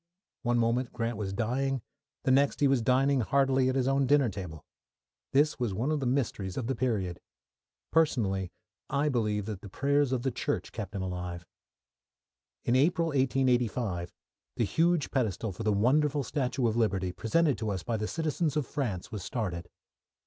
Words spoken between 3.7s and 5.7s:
his own dinner table. This